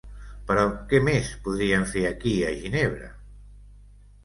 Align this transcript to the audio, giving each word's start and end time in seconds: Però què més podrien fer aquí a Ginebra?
Però 0.51 0.63
què 0.93 1.01
més 1.07 1.29
podrien 1.49 1.87
fer 1.93 2.03
aquí 2.11 2.35
a 2.49 2.57
Ginebra? 2.65 3.13